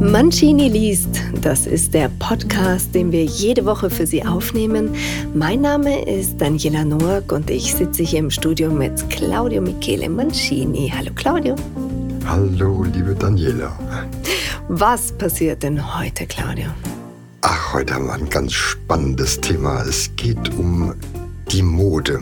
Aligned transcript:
Mancini 0.00 0.68
liest, 0.68 1.08
das 1.40 1.66
ist 1.66 1.94
der 1.94 2.10
Podcast, 2.18 2.94
den 2.94 3.10
wir 3.10 3.24
jede 3.24 3.64
Woche 3.64 3.88
für 3.88 4.06
Sie 4.06 4.22
aufnehmen. 4.22 4.94
Mein 5.32 5.62
Name 5.62 6.04
ist 6.04 6.38
Daniela 6.38 6.84
Noack 6.84 7.32
und 7.32 7.48
ich 7.48 7.74
sitze 7.74 8.02
hier 8.02 8.18
im 8.18 8.30
Studio 8.30 8.70
mit 8.70 9.08
Claudio 9.08 9.62
Michele 9.62 10.10
Mancini. 10.10 10.92
Hallo 10.94 11.10
Claudio. 11.14 11.56
Hallo, 12.26 12.84
liebe 12.92 13.14
Daniela. 13.14 13.78
Was 14.68 15.10
passiert 15.12 15.62
denn 15.62 15.98
heute, 15.98 16.26
Claudio? 16.26 16.66
Ach, 17.40 17.72
heute 17.72 17.94
haben 17.94 18.08
wir 18.08 18.12
ein 18.12 18.28
ganz 18.28 18.52
spannendes 18.52 19.40
Thema. 19.40 19.80
Es 19.88 20.14
geht 20.16 20.54
um 20.58 20.94
die 21.50 21.62
Mode. 21.62 22.20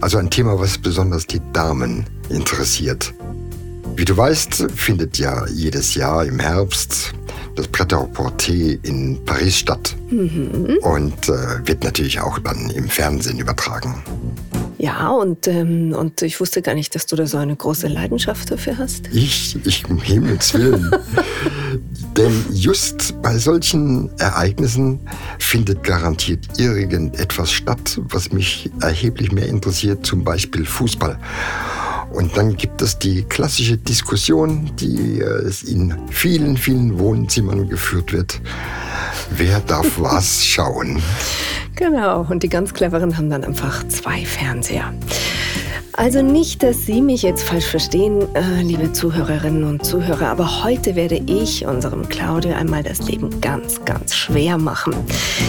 Also 0.00 0.18
ein 0.18 0.30
Thema, 0.30 0.58
was 0.58 0.78
besonders 0.78 1.28
die 1.28 1.40
Damen 1.52 2.06
interessiert. 2.28 3.14
Wie 3.98 4.04
du 4.04 4.16
weißt, 4.16 4.68
findet 4.76 5.18
ja 5.18 5.44
jedes 5.48 5.96
Jahr 5.96 6.24
im 6.24 6.38
Herbst 6.38 7.12
das 7.56 7.66
Pret-à-Porter 7.66 8.52
in 8.84 9.18
Paris 9.24 9.56
statt. 9.56 9.96
Mhm. 10.08 10.78
Und 10.82 11.28
äh, 11.28 11.66
wird 11.66 11.82
natürlich 11.82 12.20
auch 12.20 12.38
dann 12.38 12.70
im 12.70 12.88
Fernsehen 12.88 13.40
übertragen. 13.40 14.00
Ja, 14.78 15.08
und, 15.08 15.48
ähm, 15.48 15.92
und 15.94 16.22
ich 16.22 16.38
wusste 16.38 16.62
gar 16.62 16.76
nicht, 16.76 16.94
dass 16.94 17.06
du 17.06 17.16
da 17.16 17.26
so 17.26 17.38
eine 17.38 17.56
große 17.56 17.88
Leidenschaft 17.88 18.52
dafür 18.52 18.78
hast. 18.78 19.08
Ich, 19.12 19.56
ich 19.66 19.84
um 19.90 20.00
Himmels 20.00 20.54
Willen. 20.54 20.92
Denn 22.16 22.44
just 22.52 23.20
bei 23.20 23.36
solchen 23.36 24.16
Ereignissen 24.20 25.00
findet 25.40 25.82
garantiert 25.82 26.60
irgendetwas 26.60 27.50
statt, 27.50 28.00
was 28.04 28.30
mich 28.30 28.70
erheblich 28.80 29.32
mehr 29.32 29.48
interessiert, 29.48 30.06
zum 30.06 30.22
Beispiel 30.22 30.64
Fußball. 30.64 31.18
Und 32.12 32.36
dann 32.36 32.56
gibt 32.56 32.82
es 32.82 32.98
die 32.98 33.22
klassische 33.24 33.76
Diskussion, 33.76 34.70
die 34.76 35.20
äh, 35.20 35.52
in 35.66 35.94
vielen, 36.10 36.56
vielen 36.56 36.98
Wohnzimmern 36.98 37.68
geführt 37.68 38.12
wird. 38.12 38.40
Wer 39.30 39.60
darf 39.60 39.86
was 39.98 40.44
schauen? 40.44 41.02
Genau, 41.76 42.26
und 42.28 42.42
die 42.42 42.48
ganz 42.48 42.74
Cleveren 42.74 43.16
haben 43.16 43.30
dann 43.30 43.44
einfach 43.44 43.86
zwei 43.88 44.24
Fernseher. 44.24 44.92
Also 45.98 46.22
nicht, 46.22 46.62
dass 46.62 46.86
Sie 46.86 47.02
mich 47.02 47.22
jetzt 47.22 47.42
falsch 47.42 47.66
verstehen, 47.66 48.22
äh, 48.36 48.62
liebe 48.62 48.92
Zuhörerinnen 48.92 49.64
und 49.64 49.84
Zuhörer, 49.84 50.28
aber 50.28 50.62
heute 50.62 50.94
werde 50.94 51.16
ich 51.26 51.66
unserem 51.66 52.08
Claudio 52.08 52.54
einmal 52.54 52.84
das 52.84 53.08
Leben 53.08 53.40
ganz, 53.40 53.84
ganz 53.84 54.14
schwer 54.14 54.58
machen. 54.58 54.94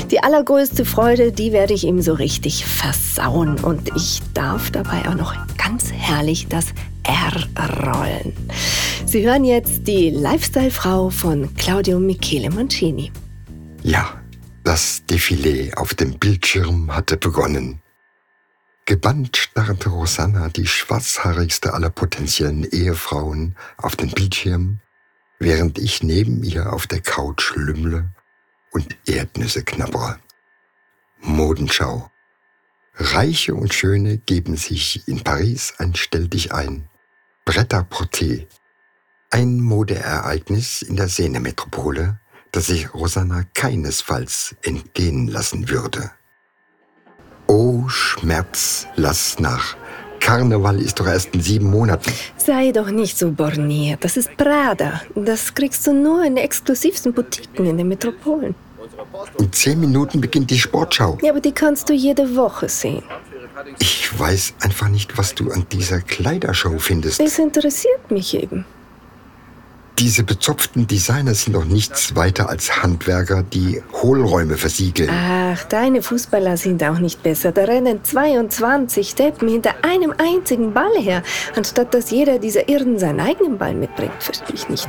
Die 0.09 0.23
allergrößte 0.23 0.85
Freude, 0.85 1.31
die 1.31 1.51
werde 1.51 1.75
ich 1.75 1.83
ihm 1.83 2.01
so 2.01 2.13
richtig 2.13 2.65
versauen 2.65 3.59
und 3.59 3.95
ich 3.95 4.21
darf 4.33 4.71
dabei 4.71 5.07
auch 5.07 5.13
noch 5.13 5.35
ganz 5.79 5.93
herrlich 5.93 6.47
das 6.49 6.73
R 7.03 7.47
rollen. 7.85 8.33
Sie 9.05 9.25
hören 9.25 9.45
jetzt 9.45 9.87
die 9.87 10.09
Lifestyle-Frau 10.09 11.09
von 11.09 11.55
Claudio 11.55 11.99
Michele 12.01 12.49
Mancini. 12.49 13.13
Ja, 13.83 14.21
das 14.65 15.03
Defilé 15.09 15.73
auf 15.75 15.93
dem 15.93 16.19
Bildschirm 16.19 16.93
hatte 16.93 17.15
begonnen. 17.15 17.81
Gebannt 18.85 19.37
starrte 19.37 19.87
Rosanna, 19.89 20.49
die 20.49 20.67
schwarzhaarigste 20.67 21.73
aller 21.73 21.91
potenziellen 21.91 22.65
Ehefrauen, 22.65 23.55
auf 23.77 23.95
den 23.95 24.09
Bildschirm, 24.09 24.79
während 25.39 25.77
ich 25.77 26.03
neben 26.03 26.43
ihr 26.43 26.73
auf 26.73 26.87
der 26.87 26.99
Couch 26.99 27.53
lümmle 27.55 28.09
und 28.71 28.97
Erdnüsse 29.05 29.63
knabbere. 29.63 30.19
Modenschau. 31.21 32.11
Reiche 33.01 33.55
und 33.55 33.73
Schöne 33.73 34.17
geben 34.17 34.57
sich 34.57 35.07
in 35.07 35.23
Paris 35.23 35.73
ein 35.77 35.95
Stell 35.95 36.27
dich 36.27 36.51
ein. 36.51 36.89
Bretter 37.45 37.87
Porté. 37.89 38.45
Ein 39.31 39.61
Modeereignis 39.61 40.81
in 40.81 40.97
der 40.97 41.07
Sehnemetropole, 41.07 42.19
das 42.51 42.67
sich 42.67 42.93
Rosanna 42.93 43.45
keinesfalls 43.53 44.55
entgehen 44.63 45.29
lassen 45.29 45.69
würde. 45.69 46.11
Oh 47.47 47.87
Schmerz, 47.87 48.85
lass 48.97 49.39
nach. 49.39 49.77
Karneval 50.19 50.81
ist 50.81 50.99
doch 50.99 51.07
erst 51.07 51.33
in 51.33 51.41
sieben 51.41 51.69
Monaten. 51.69 52.11
Sei 52.35 52.73
doch 52.73 52.91
nicht 52.91 53.17
so 53.17 53.31
borniert. 53.31 54.03
Das 54.03 54.17
ist 54.17 54.35
Prada. 54.35 55.01
Das 55.15 55.55
kriegst 55.55 55.87
du 55.87 55.93
nur 55.93 56.25
in 56.25 56.35
exklusivsten 56.35 57.13
Boutiquen 57.13 57.65
in 57.65 57.77
den 57.77 57.87
Metropolen. 57.87 58.55
In 59.39 59.51
zehn 59.51 59.79
Minuten 59.79 60.21
beginnt 60.21 60.49
die 60.51 60.59
Sportschau. 60.59 61.17
Ja, 61.21 61.31
aber 61.31 61.41
die 61.41 61.51
kannst 61.51 61.89
du 61.89 61.93
jede 61.93 62.35
Woche 62.35 62.69
sehen. 62.69 63.03
Ich 63.79 64.17
weiß 64.17 64.53
einfach 64.61 64.87
nicht, 64.89 65.17
was 65.17 65.35
du 65.35 65.51
an 65.51 65.65
dieser 65.71 66.01
Kleidershow 66.01 66.77
findest. 66.79 67.19
Es 67.19 67.39
interessiert 67.39 68.09
mich 68.09 68.33
eben. 68.33 68.65
Diese 69.99 70.23
bezopften 70.23 70.87
Designer 70.87 71.35
sind 71.35 71.57
doch 71.57 71.65
nichts 71.65 72.15
weiter 72.15 72.47
als 72.47 72.81
Handwerker, 72.81 73.43
die 73.43 73.83
Hohlräume 74.01 74.55
versiegeln. 74.55 75.09
Ach, 75.11 75.61
deine 75.65 76.01
Fußballer 76.01 76.55
sind 76.55 76.81
auch 76.85 76.99
nicht 76.99 77.21
besser. 77.21 77.51
Da 77.51 77.65
rennen 77.65 78.01
22 78.01 79.09
Steppen 79.09 79.49
hinter 79.49 79.75
einem 79.83 80.13
einzigen 80.17 80.73
Ball 80.73 80.95
her, 80.97 81.21
anstatt 81.53 81.93
dass 81.93 82.11
jeder 82.11 82.39
dieser 82.39 82.69
Irren 82.69 82.97
seinen 82.97 83.19
eigenen 83.19 83.57
Ball 83.57 83.73
mitbringt. 83.73 84.13
Verstehe 84.19 84.55
ich 84.55 84.69
nicht. 84.69 84.87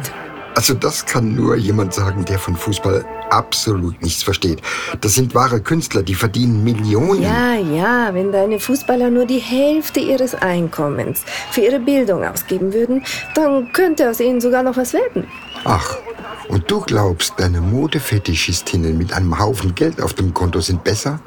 Also 0.55 0.75
das 0.75 1.07
kann 1.07 1.35
nur 1.35 1.57
jemand 1.57 1.95
sagen, 1.95 2.25
der 2.25 2.39
von 2.39 2.57
Fußball 2.57 3.05
absolut 3.31 4.03
nichts 4.03 4.23
versteht. 4.23 4.61
Das 5.01 5.15
sind 5.15 5.35
wahre 5.35 5.61
Künstler, 5.61 6.03
die 6.03 6.15
verdienen 6.15 6.65
Millionen. 6.65 7.23
Ja, 7.23 7.55
ja, 7.55 8.13
wenn 8.13 8.33
deine 8.33 8.59
Fußballer 8.59 9.11
nur 9.11 9.27
die 9.27 9.39
Hälfte 9.39 10.01
ihres 10.01 10.35
Einkommens 10.35 11.23
für 11.51 11.61
ihre 11.61 11.79
Bildung 11.79 12.25
ausgeben 12.25 12.73
würden, 12.73 13.05
dann 13.35 13.73
könnte 13.73 14.11
aus 14.11 14.21
ihnen 14.21 14.41
sogar 14.41 14.63
noch 14.63 14.77
was 14.77 14.93
werden. 14.93 15.27
Ach, 15.65 15.97
und 16.49 16.69
du 16.69 16.81
glaubst, 16.81 17.35
deine 17.39 17.61
Modefetischistinnen 17.61 18.99
mit 18.99 19.13
einem 19.13 19.39
Haufen 19.39 19.75
Geld 19.75 20.03
auf 20.03 20.15
dem 20.15 20.35
Konto 20.35 20.61
sind 20.61 20.83
besser? 20.83 21.21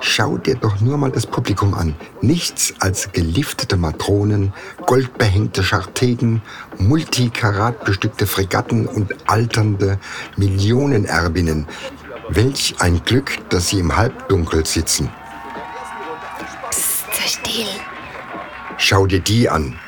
Schau 0.00 0.38
dir 0.38 0.54
doch 0.54 0.80
nur 0.80 0.96
mal 0.96 1.10
das 1.10 1.26
Publikum 1.26 1.74
an. 1.74 1.94
Nichts 2.20 2.74
als 2.78 3.10
geliftete 3.12 3.76
Matronen, 3.76 4.52
goldbehängte 4.86 5.64
Schartegen, 5.64 6.40
multikarat 6.78 7.84
bestückte 7.84 8.26
Fregatten 8.26 8.86
und 8.86 9.14
alternde 9.28 9.98
Millionenerbinnen. 10.36 11.66
Welch 12.28 12.76
ein 12.78 13.02
Glück, 13.04 13.38
dass 13.48 13.68
sie 13.68 13.80
im 13.80 13.96
Halbdunkel 13.96 14.64
sitzen. 14.66 15.10
Psst, 16.70 17.06
sei 17.12 17.26
still. 17.26 17.66
Schau 18.76 19.06
dir 19.06 19.20
die 19.20 19.48
an. 19.48 19.78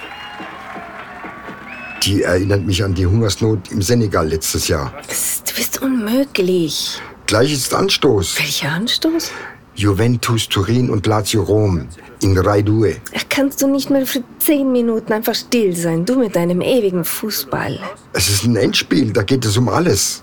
Die 2.03 2.23
erinnert 2.23 2.65
mich 2.65 2.83
an 2.83 2.95
die 2.95 3.07
Hungersnot 3.07 3.71
im 3.71 3.83
Senegal 3.83 4.29
letztes 4.29 4.69
Jahr. 4.69 4.93
Psst, 5.07 5.51
du 5.51 5.55
bist 5.55 5.83
unmöglich. 5.83 7.01
Gleich 7.27 7.53
ist 7.53 7.73
Anstoß. 7.73 8.39
Welcher 8.39 8.71
Anstoß? 8.71 9.31
Juventus 9.75 10.49
Turin 10.49 10.91
und 10.91 11.07
Lazio 11.07 11.43
Rom 11.43 11.87
in 12.23 12.37
Rai 12.37 12.63
2. 12.63 13.01
Kannst 13.29 13.63
du 13.63 13.69
nicht 13.69 13.91
mal 13.91 14.05
für 14.05 14.23
zehn 14.39 14.71
Minuten 14.73 15.13
einfach 15.13 15.35
still 15.35 15.75
sein, 15.75 16.05
du 16.05 16.17
mit 16.17 16.37
deinem 16.37 16.61
ewigen 16.61 17.05
Fußball? 17.05 17.79
Es 18.13 18.29
ist 18.29 18.45
ein 18.45 18.57
Endspiel, 18.57 19.13
da 19.13 19.23
geht 19.23 19.45
es 19.45 19.57
um 19.57 19.69
alles. 19.69 20.23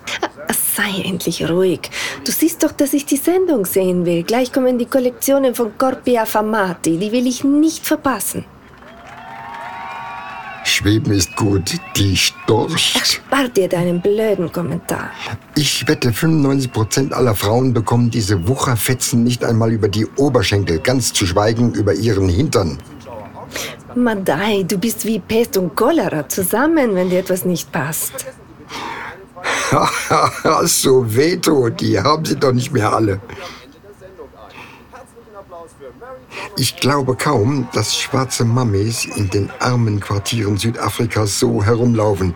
Sei 0.75 1.01
endlich 1.03 1.49
ruhig. 1.49 1.89
Du 2.23 2.31
siehst 2.31 2.63
doch, 2.63 2.71
dass 2.71 2.93
ich 2.93 3.05
die 3.05 3.17
Sendung 3.17 3.65
sehen 3.65 4.05
will. 4.05 4.21
Gleich 4.23 4.53
kommen 4.53 4.77
die 4.77 4.85
Kollektionen 4.85 5.55
von 5.55 5.75
Corpi 5.77 6.19
Affamati. 6.19 6.97
Die 6.97 7.11
will 7.11 7.25
ich 7.25 7.43
nicht 7.43 7.87
verpassen. 7.87 8.45
Schweben 10.77 11.11
ist 11.11 11.35
gut, 11.35 11.71
die 11.95 12.15
storcht. 12.15 13.03
Spar 13.03 13.47
dir 13.47 13.67
deinen 13.67 13.99
blöden 13.99 14.51
Kommentar. 14.51 15.09
Ich 15.55 15.87
wette, 15.87 16.11
95% 16.11 17.13
aller 17.13 17.33
Frauen 17.33 17.73
bekommen 17.73 18.11
diese 18.11 18.47
Wucherfetzen 18.47 19.23
nicht 19.23 19.43
einmal 19.43 19.71
über 19.71 19.87
die 19.87 20.05
Oberschenkel, 20.17 20.77
ganz 20.77 21.13
zu 21.13 21.25
schweigen 21.25 21.73
über 21.73 21.95
ihren 21.95 22.29
Hintern. 22.29 22.77
Madai, 23.95 24.65
du 24.67 24.77
bist 24.77 25.03
wie 25.05 25.17
Pest 25.17 25.57
und 25.57 25.75
Cholera 25.75 26.29
zusammen, 26.29 26.93
wenn 26.93 27.09
dir 27.09 27.21
etwas 27.21 27.43
nicht 27.43 27.71
passt. 27.71 28.27
so, 30.65 31.03
Veto, 31.07 31.69
die 31.69 31.99
haben 31.99 32.23
sie 32.23 32.35
doch 32.35 32.53
nicht 32.53 32.71
mehr 32.71 32.93
alle. 32.93 33.19
Ich 36.57 36.77
glaube 36.77 37.15
kaum, 37.15 37.67
dass 37.73 37.95
schwarze 37.95 38.45
Mammis 38.45 39.05
in 39.05 39.29
den 39.29 39.49
armen 39.59 39.99
Quartieren 39.99 40.57
Südafrikas 40.57 41.39
so 41.39 41.63
herumlaufen. 41.63 42.33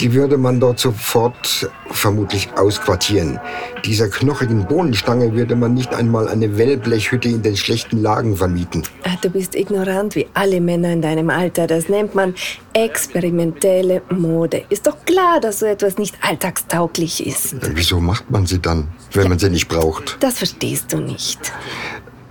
Die 0.00 0.12
würde 0.12 0.36
man 0.38 0.58
dort 0.58 0.80
sofort 0.80 1.70
vermutlich 1.90 2.48
ausquartieren. 2.56 3.38
Dieser 3.84 4.08
knochigen 4.08 4.66
Bohnenstange 4.66 5.34
würde 5.34 5.54
man 5.54 5.74
nicht 5.74 5.94
einmal 5.94 6.28
eine 6.28 6.56
Wellblechhütte 6.56 7.28
in 7.28 7.42
den 7.42 7.56
schlechten 7.56 8.02
Lagen 8.02 8.36
vermieten. 8.36 8.82
Ah, 9.04 9.16
du 9.20 9.30
bist 9.30 9.54
ignorant 9.54 10.16
wie 10.16 10.26
alle 10.34 10.60
Männer 10.60 10.92
in 10.92 11.00
deinem 11.00 11.30
Alter. 11.30 11.68
Das 11.68 11.88
nennt 11.88 12.14
man 12.14 12.34
experimentelle 12.72 14.02
Mode. 14.10 14.64
Ist 14.68 14.86
doch 14.86 15.04
klar, 15.04 15.38
dass 15.40 15.60
so 15.60 15.66
etwas 15.66 15.96
nicht 15.96 16.16
alltagstauglich 16.22 17.24
ist. 17.24 17.54
Wieso 17.74 18.00
macht 18.00 18.28
man 18.30 18.46
sie 18.46 18.58
dann, 18.58 18.88
wenn 19.12 19.24
ja, 19.24 19.28
man 19.28 19.38
sie 19.38 19.50
nicht 19.50 19.68
braucht? 19.68 20.16
Das 20.20 20.38
verstehst 20.38 20.92
du 20.92 20.98
nicht. 20.98 21.52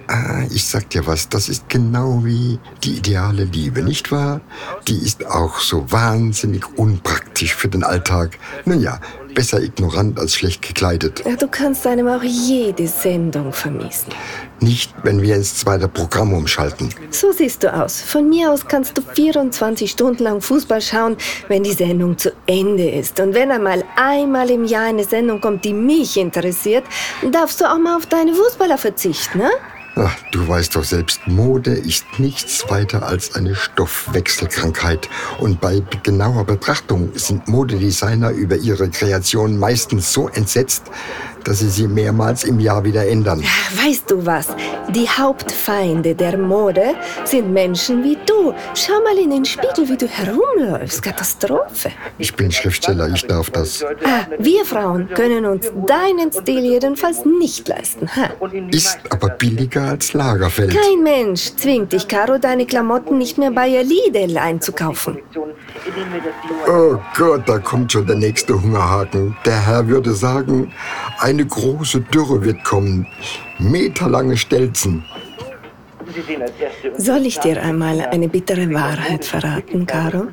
Ah, 0.08 0.44
ich 0.50 0.66
sag 0.66 0.90
dir 0.90 1.08
was, 1.08 1.30
das 1.30 1.48
ist 1.48 1.70
genau 1.70 2.24
wie 2.24 2.60
die 2.84 2.98
ideale 2.98 3.46
Liebe, 3.46 3.82
nicht 3.82 4.12
wahr? 4.12 4.42
Die 4.88 4.98
ist 4.98 5.26
auch 5.26 5.60
so 5.60 5.90
wahnsinnig 5.92 6.78
unpraktisch 6.78 7.56
für 7.56 7.70
den 7.70 7.84
Alltag. 7.84 8.38
Nun 8.66 8.82
ja, 8.82 9.00
besser 9.34 9.62
ignorant 9.62 10.20
als 10.20 10.36
schlecht 10.36 10.62
gekleidet. 10.62 11.24
Ja, 11.26 11.36
du 11.36 11.48
kannst 11.48 11.88
einem 11.88 12.08
auch 12.08 12.24
jede 12.24 12.88
Sendung 12.88 13.52
vermiesen. 13.52 14.14
Nicht, 14.60 14.94
wenn 15.04 15.22
wir 15.22 15.36
ins 15.36 15.56
zweite 15.56 15.88
Programm 15.88 16.34
umschalten. 16.34 16.90
So 17.10 17.32
siehst 17.32 17.64
du 17.64 17.74
aus. 17.74 18.02
Von 18.02 18.30
mir 18.30 18.52
aus 18.52 18.66
kannst 18.66 18.98
du 18.98 19.02
24 19.02 19.90
Stunden 19.90 20.24
lang 20.24 20.42
Fußball 20.42 20.82
schauen, 20.82 21.18
wenn 21.48 21.64
die 21.64 21.74
Sendung 21.74 22.18
zu 22.18 22.32
Ende 22.46 22.90
ist. 22.90 23.20
Und 23.20 23.34
wenn 23.34 23.52
einmal 23.52 23.84
einmal 23.96 24.50
im 24.50 24.66
Jahr 24.66 24.86
eine 24.86 25.04
Sendung 25.04 25.42
kommt, 25.42 25.66
die 25.66 25.74
mich 25.74 26.18
interessiert, 26.18 26.84
darfst 27.32 27.60
du 27.62 27.66
auch 27.66 27.78
mal 27.78 27.98
auf 27.98 28.06
deine 28.06 28.34
Fußballer 28.34 28.78
verzichten, 28.78 29.40
ne? 29.40 29.50
Ach, 29.96 30.16
du 30.32 30.48
weißt 30.48 30.76
doch 30.76 30.84
selbst, 30.84 31.28
Mode 31.28 31.72
ist 31.72 32.06
nichts 32.18 32.68
weiter 32.68 33.04
als 33.06 33.36
eine 33.36 33.54
Stoffwechselkrankheit. 33.54 35.08
Und 35.38 35.62
bei 35.62 35.84
genauer 36.02 36.46
Betrachtung 36.46 37.12
sind 37.14 37.48
Modedesigner 37.48 38.32
über 38.32 38.56
ihre 38.56 38.90
Kreation 38.90 39.60
meistens 39.60 40.12
so 40.12 40.30
entsetzt, 40.30 40.86
dass 41.44 41.60
sie 41.60 41.70
sie 41.70 41.88
mehrmals 41.88 42.44
im 42.44 42.60
Jahr 42.60 42.84
wieder 42.84 43.08
ändern. 43.08 43.44
Weißt 43.84 44.10
du 44.10 44.26
was? 44.26 44.48
Die 44.90 45.08
Hauptfeinde 45.08 46.16
der 46.16 46.38
Mode 46.38 46.96
sind 47.24 47.52
Menschen 47.52 48.04
wie 48.04 48.18
du. 48.26 48.54
Schau 48.74 49.02
mal 49.04 49.18
in 49.18 49.32
den 49.32 49.46
Spiegel, 49.46 49.88
wie 49.90 49.98
du 49.98 50.08
herumläufst. 50.08 51.02
Katastrophe. 51.02 51.92
Ich 52.18 52.36
bin 52.36 52.52
Schriftsteller, 52.52 53.10
ich 53.10 53.26
darf 53.26 53.50
das. 53.50 53.84
Ah, 54.06 54.28
wir 54.38 54.66
Frauen 54.66 55.10
können 55.10 55.46
uns 55.46 55.72
deinen 55.88 56.32
Stil 56.32 56.64
jedenfalls 56.64 57.26
nicht 57.26 57.68
leisten. 57.68 58.10
Ha? 58.16 58.30
Ist 58.72 59.00
aber 59.10 59.30
billiger 59.30 59.84
als 59.84 60.14
Lagerfeld. 60.14 60.72
Kein 60.76 61.04
Mensch 61.04 61.56
zwingt 61.56 61.94
dich, 61.94 62.08
Caro, 62.08 62.38
deine 62.38 62.66
Klamotten 62.66 63.18
nicht 63.18 63.38
mehr 63.38 63.52
bei 63.52 63.82
Lidl 63.82 64.38
einzukaufen. 64.38 65.20
Oh 66.68 66.98
Gott, 67.16 67.48
da 67.48 67.60
kommt 67.60 67.92
schon 67.92 68.06
der 68.06 68.16
nächste 68.16 68.62
Hungerhaken. 68.62 69.36
Der 69.46 69.66
Herr 69.66 69.88
würde 69.88 70.14
sagen, 70.14 70.72
eine 71.20 71.46
große 71.46 72.02
Dürre 72.02 72.44
wird 72.44 72.64
kommen. 72.64 73.08
Meterlange 73.60 74.38
Stelzen. 74.38 75.04
Soll 76.98 77.26
ich 77.26 77.40
dir 77.40 77.62
einmal 77.62 78.02
eine 78.02 78.28
bittere 78.28 78.72
Wahrheit 78.74 79.26
verraten, 79.26 79.86
Caro? 79.86 80.28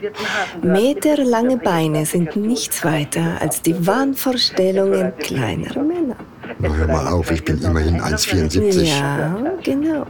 Meterlange 0.63 1.57
Beine 1.57 2.05
sind 2.07 2.37
nichts 2.37 2.85
weiter 2.85 3.41
als 3.41 3.63
die 3.63 3.87
Wahnvorstellungen 3.87 5.13
kleiner 5.19 5.83
Männer. 5.83 6.17
Na, 6.59 6.69
hör 6.69 6.87
mal 6.87 7.07
auf, 7.09 7.31
ich 7.31 7.45
bin 7.45 7.63
immerhin 7.63 8.01
1,74. 8.01 8.83
Ja, 8.83 9.37
genau. 9.63 10.07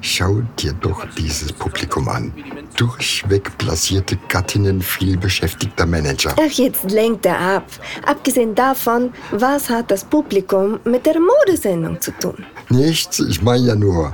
Schau 0.00 0.42
dir 0.58 0.72
doch 0.74 1.04
dieses 1.16 1.52
Publikum 1.52 2.08
an. 2.08 2.32
Durchweg 2.76 3.56
blasierte 3.58 4.16
Gattinnen 4.28 4.82
vielbeschäftigter 4.82 5.86
Manager. 5.86 6.34
Ach, 6.38 6.52
jetzt 6.52 6.90
lenkt 6.90 7.26
er 7.26 7.38
ab. 7.38 7.64
Abgesehen 8.04 8.54
davon, 8.54 9.12
was 9.30 9.70
hat 9.70 9.90
das 9.90 10.04
Publikum 10.04 10.78
mit 10.84 11.06
der 11.06 11.16
Modesendung 11.18 12.00
zu 12.00 12.12
tun? 12.12 12.44
Nichts, 12.68 13.20
ich 13.20 13.42
meine 13.42 13.66
ja 13.66 13.74
nur. 13.74 14.12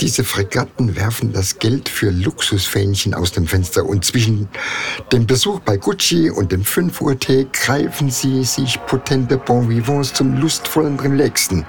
Diese 0.00 0.24
Fregatten 0.24 0.94
werfen 0.94 1.32
das 1.32 1.58
Geld 1.58 1.88
für 1.88 2.10
Luxusfähnchen 2.10 3.14
aus 3.14 3.32
dem 3.32 3.46
Fenster 3.46 3.86
und 3.86 4.04
zwischen 4.04 4.46
dem 5.10 5.26
Besuch 5.26 5.60
bei 5.60 5.78
Gucci 5.78 6.28
und 6.30 6.52
dem 6.52 6.64
5 6.64 7.00
Uhr 7.00 7.18
Tee 7.18 7.46
greifen 7.50 8.10
sie 8.10 8.44
sich 8.44 8.78
potente 8.84 9.38
Bon 9.38 9.70
Vivants 9.70 10.12
zum 10.12 10.38
lustvollen 10.38 11.00
Relaxen. 11.00 11.64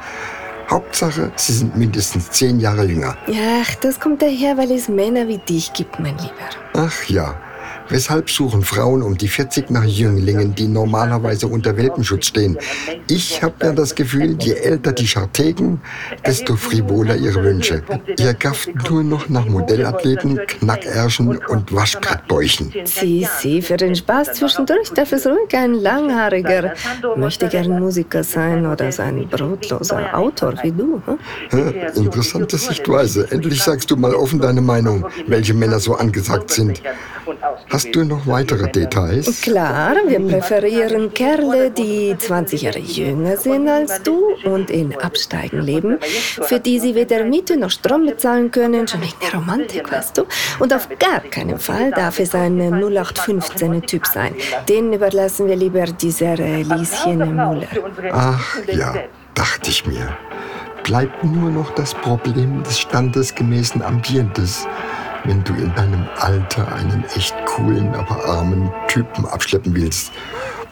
Hauptsache, 0.69 1.31
sie 1.35 1.53
sind 1.53 1.77
mindestens 1.77 2.29
zehn 2.31 2.59
Jahre 2.59 2.85
jünger. 2.85 3.17
Ach, 3.61 3.75
das 3.75 3.99
kommt 3.99 4.21
daher, 4.21 4.57
weil 4.57 4.71
es 4.71 4.89
Männer 4.89 5.27
wie 5.27 5.37
dich 5.37 5.71
gibt, 5.73 5.99
mein 5.99 6.17
Lieber. 6.17 6.49
Ach 6.73 7.03
ja, 7.05 7.35
weshalb 7.89 8.29
suchen 8.29 8.63
Frauen 8.63 9.01
um 9.01 9.17
die 9.17 9.27
40 9.27 9.69
nach 9.69 9.83
Jünglingen, 9.83 10.55
die 10.55 10.67
normalerweise 10.67 11.47
unter 11.47 11.77
Welpenschutz 11.77 12.27
stehen? 12.27 12.57
Ich 13.07 13.41
habe 13.43 13.53
ja 13.65 13.71
das 13.71 13.95
Gefühl, 13.95 14.37
je 14.39 14.53
älter 14.53 14.91
die 14.91 15.07
Schartegen, 15.07 15.81
desto 16.25 16.55
frivoler 16.55 17.15
ihre 17.15 17.43
Wünsche. 17.43 17.83
Ihr 18.17 18.33
gafft 18.33 18.69
nur 18.89 19.03
noch 19.03 19.29
nach 19.29 19.45
Modellathleten, 19.45 20.39
Knackärschen 20.47 21.37
und 21.37 21.73
Waschbrettbäuchen. 21.73 22.73
Sieh, 22.85 23.27
sieh, 23.39 23.61
für 23.61 23.77
den 23.77 23.95
Spaß 23.95 24.33
zwischendurch 24.33 24.89
darf 24.91 25.11
es 25.11 25.25
ruhig 25.25 25.53
ein 25.53 25.73
Langhaariger, 25.73 26.73
möchte 27.15 27.47
gern 27.47 27.79
Musiker 27.79 28.23
sein 28.23 28.65
oder 28.65 28.91
so 28.91 29.01
ein 29.03 29.27
brotloser 29.27 30.17
Autor 30.17 30.53
wie 30.61 30.71
du. 30.71 31.01
Hm? 31.05 31.17
Ja, 31.51 31.69
interessante 31.95 32.57
Sichtweise. 32.57 33.27
Endlich 33.31 33.61
sagst 33.61 33.89
du 33.91 33.95
mal 33.95 34.13
offen 34.13 34.39
deine 34.39 34.61
Meinung, 34.61 35.05
welche 35.27 35.53
Männer 35.53 35.79
so 35.79 35.95
angesagt 35.95 36.51
sind. 36.51 36.81
Hast 37.77 37.93
du 37.93 38.03
noch 38.03 38.25
weitere 38.25 38.71
Details? 38.71 39.39
Klar, 39.41 39.97
wir 40.07 40.19
präferieren 40.19 41.13
Kerle, 41.13 41.69
die 41.69 42.15
20 42.17 42.63
Jahre 42.63 42.79
jünger 42.79 43.37
sind 43.37 43.67
als 43.69 44.01
du 44.01 44.29
und 44.45 44.71
in 44.71 44.99
Absteigen 44.99 45.61
leben, 45.61 45.99
für 46.01 46.59
die 46.59 46.79
sie 46.79 46.95
weder 46.95 47.23
Miete 47.23 47.55
noch 47.55 47.69
Strom 47.69 48.07
bezahlen 48.07 48.49
können, 48.49 48.87
schon 48.87 49.01
wegen 49.01 49.13
der 49.21 49.35
Romantik, 49.39 49.91
weißt 49.91 50.17
du? 50.17 50.23
Und 50.57 50.73
auf 50.73 50.89
gar 50.97 51.19
keinen 51.19 51.59
Fall 51.59 51.91
darf 51.91 52.17
es 52.17 52.33
ein 52.33 52.59
0815-Typ 52.59 54.07
sein. 54.07 54.33
Den 54.67 54.91
überlassen 54.91 55.45
wir 55.45 55.55
lieber 55.55 55.83
dieser 55.85 56.35
Lieschen 56.35 57.19
Müller. 57.19 57.67
Ach 58.11 58.57
ja, 58.73 58.95
dachte 59.35 59.69
ich 59.69 59.85
mir. 59.85 60.17
Bleibt 60.83 61.23
nur 61.23 61.51
noch 61.51 61.75
das 61.75 61.93
Problem 61.93 62.63
des 62.63 62.79
standesgemäßen 62.79 63.83
Ambientes 63.83 64.65
wenn 65.27 65.43
du 65.43 65.53
in 65.53 65.73
deinem 65.75 66.07
Alter 66.17 66.73
einen 66.73 67.03
echt 67.15 67.35
coolen, 67.45 67.93
aber 67.93 68.25
armen 68.25 68.71
Typen 68.87 69.25
abschleppen 69.25 69.75
willst, 69.75 70.11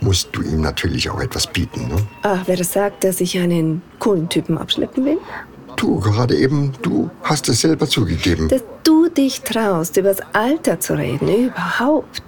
musst 0.01 0.29
du 0.31 0.41
ihm 0.41 0.61
natürlich 0.61 1.09
auch 1.09 1.21
etwas 1.21 1.45
bieten. 1.47 1.89
Ne? 1.89 1.97
Ach, 2.23 2.41
wer 2.45 2.63
sagt, 2.63 3.03
dass 3.03 3.21
ich 3.21 3.37
einen 3.37 3.81
coolen 3.99 4.29
Typen 4.29 4.57
abschleppen 4.57 5.05
will? 5.05 5.17
Du, 5.75 5.99
gerade 5.99 6.35
eben, 6.35 6.71
du 6.81 7.09
hast 7.21 7.49
es 7.49 7.61
selber 7.61 7.87
zugegeben. 7.87 8.47
Dass 8.47 8.63
du 8.83 9.09
dich 9.09 9.41
traust, 9.41 9.97
über 9.97 10.09
das 10.09 10.21
Alter 10.33 10.79
zu 10.79 10.93
reden, 10.93 11.27
überhaupt. 11.27 12.23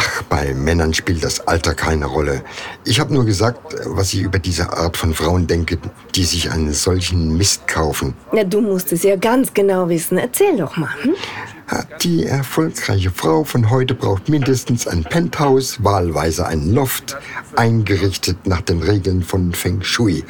Ach, 0.00 0.22
bei 0.28 0.54
Männern 0.54 0.94
spielt 0.94 1.24
das 1.24 1.48
Alter 1.48 1.74
keine 1.74 2.06
Rolle. 2.06 2.44
Ich 2.84 3.00
habe 3.00 3.12
nur 3.12 3.24
gesagt, 3.24 3.74
was 3.84 4.14
ich 4.14 4.20
über 4.20 4.38
diese 4.38 4.72
Art 4.72 4.96
von 4.96 5.12
Frauen 5.12 5.48
denke, 5.48 5.76
die 6.14 6.22
sich 6.22 6.52
einen 6.52 6.72
solchen 6.72 7.36
Mist 7.36 7.66
kaufen. 7.66 8.14
Na, 8.30 8.44
du 8.44 8.60
musst 8.60 8.92
es 8.92 9.02
ja 9.02 9.16
ganz 9.16 9.52
genau 9.52 9.88
wissen. 9.88 10.16
Erzähl 10.16 10.56
doch 10.56 10.76
mal. 10.76 10.94
Hm? 11.02 11.14
Die 12.02 12.24
erfolgreiche 12.24 13.10
Frau 13.10 13.44
von 13.44 13.70
heute 13.70 13.94
braucht 13.94 14.28
mindestens 14.28 14.86
ein 14.86 15.04
Penthouse, 15.04 15.82
wahlweise 15.82 16.46
ein 16.46 16.72
Loft, 16.72 17.16
eingerichtet 17.56 18.46
nach 18.46 18.60
den 18.60 18.82
Regeln 18.82 19.22
von 19.22 19.52
Feng 19.52 19.82
Shui. 19.82 20.24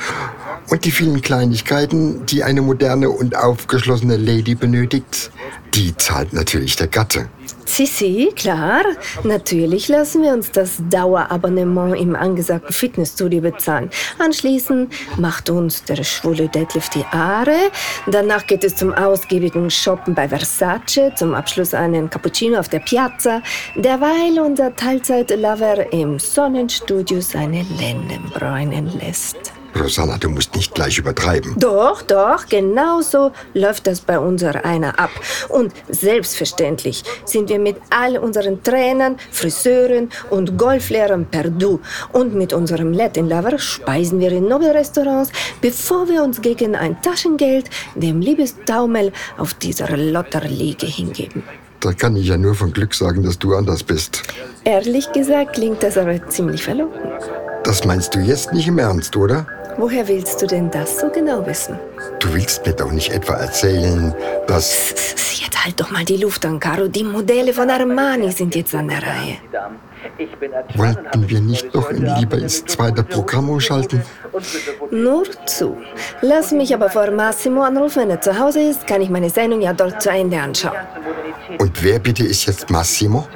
Und 0.70 0.84
die 0.84 0.90
vielen 0.90 1.22
Kleinigkeiten, 1.22 2.26
die 2.26 2.42
eine 2.42 2.62
moderne 2.62 3.10
und 3.10 3.36
aufgeschlossene 3.36 4.16
Lady 4.16 4.54
benötigt, 4.54 5.30
die 5.74 5.96
zahlt 5.96 6.32
natürlich 6.32 6.76
der 6.76 6.88
Gatte. 6.88 7.28
Sissi, 7.68 8.32
klar. 8.34 8.82
Natürlich 9.24 9.88
lassen 9.88 10.22
wir 10.22 10.32
uns 10.32 10.50
das 10.50 10.78
Dauerabonnement 10.90 11.96
im 11.98 12.16
angesagten 12.16 12.72
Fitnessstudio 12.72 13.42
bezahlen. 13.42 13.90
Anschließend 14.18 14.92
macht 15.18 15.50
uns 15.50 15.84
der 15.84 16.02
schwule 16.02 16.48
Deadlift 16.48 16.94
die 16.94 17.04
Aare. 17.10 17.70
Danach 18.06 18.46
geht 18.46 18.64
es 18.64 18.74
zum 18.74 18.94
ausgiebigen 18.94 19.70
Shoppen 19.70 20.14
bei 20.14 20.28
Versace. 20.28 21.12
Zum 21.14 21.27
Abschluss 21.34 21.74
einen 21.74 22.10
Cappuccino 22.10 22.58
auf 22.58 22.68
der 22.68 22.80
Piazza. 22.80 23.42
Derweil 23.74 24.38
unser 24.40 24.74
Teilzeit-Lover 24.74 25.92
im 25.92 26.18
Sonnenstudio 26.18 27.20
seine 27.20 27.62
Lenden 27.78 28.30
bräunen 28.32 28.98
lässt. 28.98 29.57
Rosanna, 29.78 30.18
du 30.18 30.28
musst 30.28 30.54
nicht 30.54 30.74
gleich 30.74 30.98
übertreiben. 30.98 31.54
Doch, 31.58 32.02
doch, 32.02 32.46
genau 32.46 33.00
so 33.00 33.32
läuft 33.54 33.86
das 33.86 34.00
bei 34.00 34.18
unser 34.18 34.64
einer 34.64 34.98
ab. 34.98 35.10
Und 35.48 35.72
selbstverständlich 35.88 37.02
sind 37.24 37.48
wir 37.48 37.58
mit 37.58 37.76
all 37.90 38.18
unseren 38.18 38.62
Trainern, 38.62 39.16
Friseuren 39.30 40.10
und 40.30 40.58
Golflehrern 40.58 41.26
per 41.26 41.50
Du. 41.50 41.80
Und 42.12 42.34
mit 42.34 42.52
unserem 42.52 42.92
Latin 42.92 43.28
Lover 43.28 43.58
speisen 43.58 44.20
wir 44.20 44.32
in 44.32 44.48
Nobelrestaurants, 44.48 45.30
bevor 45.60 46.08
wir 46.08 46.22
uns 46.22 46.40
gegen 46.40 46.74
ein 46.74 47.00
Taschengeld 47.02 47.70
dem 47.94 48.20
Liebestaumel 48.20 49.12
auf 49.36 49.54
dieser 49.54 49.96
Lotterliege 49.96 50.86
hingeben. 50.86 51.42
Da 51.80 51.92
kann 51.92 52.16
ich 52.16 52.26
ja 52.26 52.36
nur 52.36 52.54
von 52.54 52.72
Glück 52.72 52.94
sagen, 52.94 53.22
dass 53.22 53.38
du 53.38 53.54
anders 53.54 53.84
bist. 53.84 54.24
Ehrlich 54.64 55.12
gesagt 55.12 55.54
klingt 55.54 55.82
das 55.82 55.96
aber 55.96 56.26
ziemlich 56.28 56.64
verlockend. 56.64 57.04
Das 57.62 57.84
meinst 57.84 58.14
du 58.14 58.20
jetzt 58.20 58.52
nicht 58.52 58.66
im 58.66 58.78
Ernst, 58.78 59.16
oder? 59.16 59.46
Woher 59.78 60.06
willst 60.08 60.42
du 60.42 60.46
denn 60.46 60.70
das 60.70 60.98
so 60.98 61.08
genau 61.08 61.46
wissen? 61.46 61.78
Du 62.20 62.34
willst 62.34 62.66
mir 62.66 62.72
doch 62.72 62.92
nicht 62.92 63.12
etwa 63.12 63.34
erzählen, 63.34 64.14
dass... 64.46 64.90
Jetzt 65.40 65.58
Jetzt 65.58 65.64
halt 65.64 65.80
doch 65.80 65.90
mal 65.90 66.04
die 66.04 66.16
Luft 66.16 66.46
an, 66.46 66.60
Caro. 66.60 66.86
Die 66.86 67.02
Modelle 67.02 67.52
von 67.52 67.68
Armani 67.68 68.30
sind 68.30 68.54
jetzt 68.54 68.72
an 68.76 68.86
der 68.86 69.02
Reihe. 69.02 69.38
Wollten 70.76 71.28
wir 71.28 71.40
nicht 71.40 71.74
doch 71.74 71.90
lieber 71.90 72.38
ins 72.38 72.64
zweite 72.64 73.02
Programm 73.02 73.50
umschalten? 73.50 74.02
Nur 74.92 75.24
zu. 75.46 75.76
Lass 76.22 76.52
mich 76.52 76.72
aber 76.72 76.88
vor 76.88 77.10
Massimo 77.10 77.62
anrufen. 77.62 78.02
Wenn 78.02 78.10
er 78.10 78.20
zu 78.20 78.38
Hause 78.38 78.60
ist, 78.60 78.86
kann 78.86 79.00
ich 79.00 79.10
meine 79.10 79.30
Sendung 79.30 79.60
ja 79.60 79.72
dort 79.72 80.00
zu 80.00 80.10
Ende 80.10 80.40
anschauen. 80.40 80.76
Und 81.58 81.82
wer 81.82 81.98
bitte 81.98 82.24
ist 82.24 82.46
jetzt 82.46 82.70
Massimo? 82.70 83.26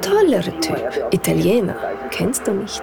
Toller 0.00 0.40
Typ. 0.40 0.80
Italiener. 1.10 1.76
Kennst 2.10 2.46
du 2.46 2.52
nicht? 2.52 2.82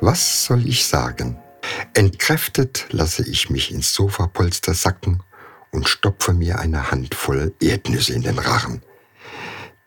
Was 0.00 0.46
soll 0.46 0.66
ich 0.66 0.86
sagen? 0.86 1.38
Entkräftet 1.94 2.86
lasse 2.90 3.22
ich 3.28 3.50
mich 3.50 3.70
ins 3.70 3.92
Sofapolster 3.92 4.72
sacken 4.72 5.22
und 5.72 5.88
stopfe 5.88 6.32
mir 6.32 6.58
eine 6.58 6.90
Handvoll 6.90 7.52
Erdnüsse 7.60 8.14
in 8.14 8.22
den 8.22 8.38
Rachen. 8.38 8.82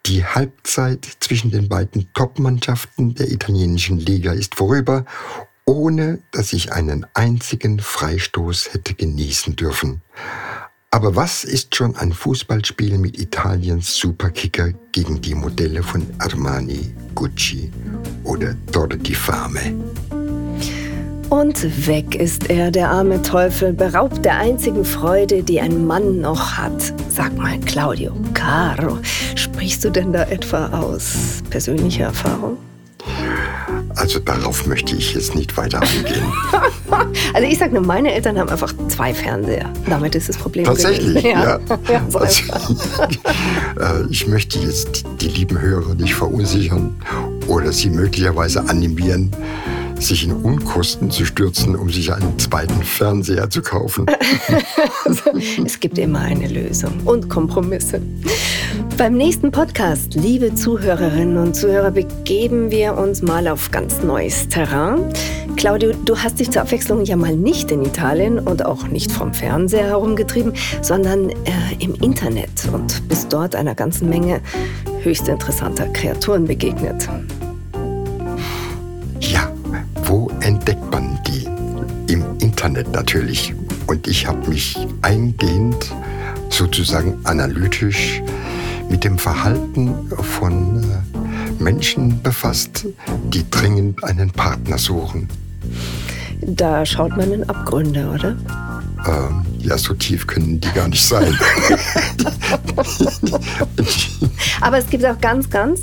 Die 0.05 0.23
Halbzeit 0.23 1.07
zwischen 1.19 1.49
den 1.49 1.67
beiden 1.67 2.13
Topmannschaften 2.13 3.15
der 3.15 3.31
italienischen 3.31 3.97
Liga 3.97 4.33
ist 4.33 4.55
vorüber, 4.55 5.05
ohne 5.65 6.19
dass 6.31 6.53
ich 6.53 6.73
einen 6.73 7.07
einzigen 7.13 7.79
Freistoß 7.79 8.73
hätte 8.73 8.93
genießen 8.93 9.55
dürfen. 9.55 10.01
Aber 10.91 11.15
was 11.15 11.43
ist 11.43 11.75
schon 11.75 11.95
ein 11.95 12.13
Fußballspiel 12.13 12.99
mit 12.99 13.19
Italiens 13.19 13.95
Superkicker 13.95 14.73
gegen 14.91 15.21
die 15.21 15.33
Modelle 15.33 15.81
von 15.81 16.05
Armani, 16.19 16.93
Gucci 17.15 17.71
oder 18.23 18.55
Torre 18.71 18.97
di 18.97 19.15
Fame? 19.15 19.81
Und 21.29 21.87
weg 21.87 22.15
ist 22.15 22.49
er, 22.49 22.71
der 22.71 22.89
arme 22.89 23.21
Teufel, 23.21 23.73
beraubt 23.73 24.23
der 24.23 24.37
einzigen 24.37 24.85
Freude, 24.85 25.43
die 25.43 25.59
ein 25.59 25.85
Mann 25.85 26.21
noch 26.21 26.57
hat. 26.57 26.93
Sag 27.09 27.35
mal, 27.37 27.59
Claudio, 27.59 28.13
Caro, 28.33 28.97
sprichst 29.35 29.83
du 29.83 29.89
denn 29.89 30.13
da 30.13 30.23
etwa 30.23 30.67
aus 30.67 31.41
persönlicher 31.49 32.05
Erfahrung? 32.05 32.57
Also 33.95 34.19
darauf 34.19 34.65
möchte 34.65 34.95
ich 34.95 35.13
jetzt 35.13 35.35
nicht 35.35 35.55
weiter 35.55 35.81
eingehen. 35.81 36.25
also 37.33 37.47
ich 37.47 37.57
sage 37.57 37.73
nur, 37.73 37.83
meine 37.83 38.13
Eltern 38.13 38.39
haben 38.39 38.49
einfach 38.49 38.73
zwei 38.87 39.13
Fernseher. 39.13 39.71
Damit 39.87 40.15
ist 40.15 40.29
das 40.29 40.37
Problem 40.37 40.65
Tatsächlich, 40.65 41.23
gewesen. 41.23 41.29
ja. 41.29 41.59
ja 41.89 42.01
so 42.09 42.19
also, 42.19 42.43
äh, 43.79 44.09
ich 44.09 44.27
möchte 44.27 44.59
jetzt 44.59 45.03
die 45.21 45.27
lieben 45.27 45.59
Hörer 45.59 45.93
nicht 45.95 46.15
verunsichern 46.15 46.95
oder 47.47 47.71
sie 47.71 47.89
möglicherweise 47.89 48.67
animieren, 48.67 49.31
sich 49.99 50.25
in 50.25 50.33
Unkosten 50.33 51.11
zu 51.11 51.25
stürzen, 51.25 51.75
um 51.75 51.89
sich 51.89 52.11
einen 52.11 52.37
zweiten 52.39 52.83
Fernseher 52.83 53.49
zu 53.49 53.61
kaufen. 53.61 54.05
es 55.65 55.79
gibt 55.79 55.97
immer 55.97 56.19
eine 56.19 56.47
Lösung 56.47 56.99
und 57.05 57.29
Kompromisse. 57.29 58.01
Beim 58.97 59.15
nächsten 59.15 59.51
Podcast, 59.51 60.13
liebe 60.15 60.53
Zuhörerinnen 60.55 61.37
und 61.37 61.55
Zuhörer, 61.55 61.91
begeben 61.91 62.69
wir 62.71 62.97
uns 62.97 63.21
mal 63.21 63.47
auf 63.47 63.71
ganz 63.71 64.03
neues 64.03 64.47
Terrain. 64.49 65.11
Claudio, 65.55 65.93
du 66.05 66.17
hast 66.17 66.39
dich 66.39 66.51
zur 66.51 66.63
Abwechslung 66.63 67.05
ja 67.05 67.15
mal 67.15 67.35
nicht 67.35 67.71
in 67.71 67.83
Italien 67.83 68.39
und 68.39 68.65
auch 68.65 68.87
nicht 68.87 69.11
vom 69.11 69.33
Fernseher 69.33 69.87
herumgetrieben, 69.87 70.53
sondern 70.81 71.29
äh, 71.29 71.35
im 71.79 71.95
Internet 71.95 72.67
und 72.71 73.07
bist 73.07 73.31
dort 73.31 73.55
einer 73.55 73.75
ganzen 73.75 74.09
Menge 74.09 74.41
höchst 75.01 75.27
interessanter 75.27 75.87
Kreaturen 75.87 76.45
begegnet. 76.45 77.07
Internet 82.63 82.93
natürlich. 82.93 83.53
Und 83.87 84.07
ich 84.07 84.25
habe 84.25 84.49
mich 84.49 84.77
eingehend, 85.01 85.91
sozusagen 86.49 87.19
analytisch, 87.25 88.21
mit 88.89 89.03
dem 89.03 89.17
Verhalten 89.17 89.93
von 90.37 90.81
äh, 90.81 91.61
Menschen 91.61 92.21
befasst, 92.23 92.85
die 93.33 93.43
dringend 93.49 94.01
einen 94.05 94.31
Partner 94.31 94.77
suchen. 94.77 95.27
Da 96.39 96.85
schaut 96.85 97.17
man 97.17 97.33
in 97.33 97.43
Abgründe, 97.49 98.07
oder? 98.07 98.37
Ähm, 99.07 99.45
ja, 99.59 99.77
so 99.77 99.93
tief 99.93 100.25
können 100.25 100.61
die 100.61 100.71
gar 100.71 100.87
nicht 100.87 101.03
sein. 101.03 101.37
Aber 104.61 104.77
es 104.77 104.89
gibt 104.89 105.05
auch 105.05 105.19
ganz, 105.19 105.49
ganz 105.49 105.81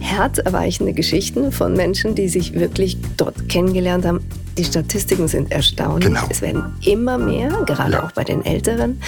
herzerweichende 0.00 0.94
Geschichten 0.94 1.52
von 1.52 1.74
Menschen, 1.74 2.14
die 2.14 2.28
sich 2.28 2.54
wirklich 2.54 2.96
dort 3.18 3.50
kennengelernt 3.50 4.06
haben. 4.06 4.20
Die 4.58 4.64
Statistiken 4.64 5.28
sind 5.28 5.50
erstaunlich. 5.50 6.06
Genau. 6.08 6.26
Es 6.28 6.42
werden 6.42 6.74
immer 6.84 7.16
mehr, 7.18 7.50
gerade 7.66 7.92
Ja. 7.92 8.02
auch 8.04 8.12
bei 8.12 8.22
den 8.24 8.44
Älteren. 8.44 9.00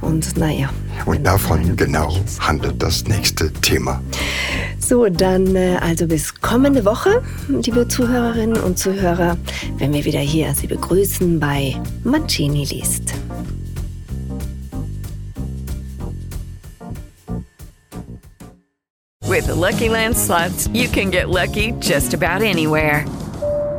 Und 0.00 0.36
naja. 0.36 0.70
Und 1.06 1.24
davon 1.24 1.76
genau 1.76 2.16
handelt 2.40 2.82
das 2.82 3.04
nächste 3.06 3.52
Thema. 3.52 4.00
So, 4.80 5.06
dann 5.08 5.54
äh, 5.54 5.76
also 5.80 6.06
bis 6.08 6.34
kommende 6.40 6.84
Woche, 6.84 7.22
liebe 7.48 7.86
Zuhörerinnen 7.86 8.60
und 8.60 8.78
Zuhörer, 8.78 9.36
wenn 9.78 9.92
wir 9.92 10.04
wieder 10.04 10.20
hier 10.20 10.52
Sie 10.54 10.66
begrüßen 10.66 11.38
bei 11.38 11.76
Mancini 12.02 12.64
liest. 12.64 13.14
With 19.26 19.46
the 19.46 19.54
Lucky 19.54 19.88
Land 19.88 20.16
slots, 20.16 20.68
you 20.74 20.88
can 20.88 21.10
get 21.10 21.28
lucky 21.28 21.72
just 21.80 22.12
about 22.12 22.42
anywhere. 22.42 23.06